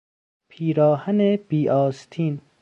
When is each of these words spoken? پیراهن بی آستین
پیراهن 0.49 1.35
بی 1.37 1.69
آستین 1.69 2.41